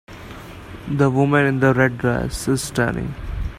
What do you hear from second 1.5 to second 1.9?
the